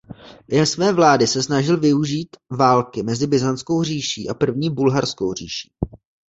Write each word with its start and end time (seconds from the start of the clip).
Během 0.47 0.65
své 0.65 0.93
vlády 0.93 1.27
se 1.27 1.43
snažil 1.43 1.79
využít 1.79 2.29
války 2.51 3.03
mezi 3.03 3.27
Byzantskou 3.27 3.83
říší 3.83 4.29
a 4.29 4.33
První 4.33 4.69
bulharskou 4.69 5.33
říší. 5.33 5.71